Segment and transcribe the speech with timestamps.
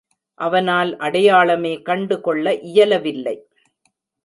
[0.39, 3.35] அவனால் அடையாளமே கண்டு கொள்ள இயலவில்லை.